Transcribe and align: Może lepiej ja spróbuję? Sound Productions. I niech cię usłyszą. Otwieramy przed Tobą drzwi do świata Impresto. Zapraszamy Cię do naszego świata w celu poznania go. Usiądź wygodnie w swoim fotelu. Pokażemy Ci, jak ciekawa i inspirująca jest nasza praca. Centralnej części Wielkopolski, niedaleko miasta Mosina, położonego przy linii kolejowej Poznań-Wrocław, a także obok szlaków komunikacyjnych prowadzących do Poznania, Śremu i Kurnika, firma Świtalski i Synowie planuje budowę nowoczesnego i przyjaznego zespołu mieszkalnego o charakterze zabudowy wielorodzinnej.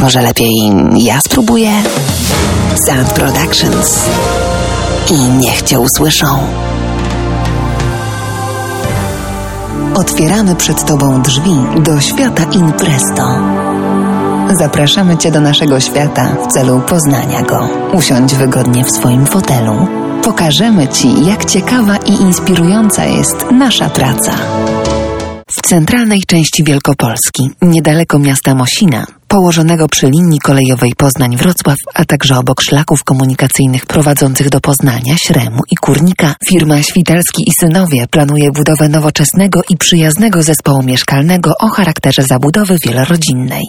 Może 0.00 0.22
lepiej 0.22 0.72
ja 0.96 1.20
spróbuję? 1.20 1.70
Sound 2.86 3.12
Productions. 3.12 4.08
I 5.10 5.14
niech 5.14 5.62
cię 5.62 5.80
usłyszą. 5.80 6.26
Otwieramy 9.94 10.56
przed 10.56 10.84
Tobą 10.84 11.22
drzwi 11.22 11.56
do 11.84 12.00
świata 12.00 12.42
Impresto. 12.52 13.22
Zapraszamy 14.58 15.16
Cię 15.16 15.30
do 15.30 15.40
naszego 15.40 15.80
świata 15.80 16.28
w 16.44 16.52
celu 16.52 16.80
poznania 16.80 17.42
go. 17.42 17.68
Usiądź 17.92 18.34
wygodnie 18.34 18.84
w 18.84 18.90
swoim 18.90 19.26
fotelu. 19.26 19.86
Pokażemy 20.22 20.88
Ci, 20.88 21.26
jak 21.26 21.44
ciekawa 21.44 21.96
i 21.96 22.12
inspirująca 22.12 23.04
jest 23.04 23.46
nasza 23.52 23.90
praca. 23.90 24.32
Centralnej 25.70 26.22
części 26.26 26.64
Wielkopolski, 26.64 27.50
niedaleko 27.62 28.18
miasta 28.18 28.54
Mosina, 28.54 29.06
położonego 29.28 29.88
przy 29.88 30.06
linii 30.06 30.38
kolejowej 30.38 30.92
Poznań-Wrocław, 30.96 31.76
a 31.94 32.04
także 32.04 32.38
obok 32.38 32.62
szlaków 32.62 33.04
komunikacyjnych 33.04 33.86
prowadzących 33.86 34.48
do 34.48 34.60
Poznania, 34.60 35.16
Śremu 35.16 35.60
i 35.72 35.76
Kurnika, 35.76 36.34
firma 36.48 36.82
Świtalski 36.82 37.42
i 37.46 37.52
Synowie 37.60 38.06
planuje 38.10 38.50
budowę 38.52 38.88
nowoczesnego 38.88 39.60
i 39.68 39.76
przyjaznego 39.76 40.42
zespołu 40.42 40.82
mieszkalnego 40.82 41.52
o 41.60 41.68
charakterze 41.68 42.22
zabudowy 42.22 42.76
wielorodzinnej. 42.86 43.64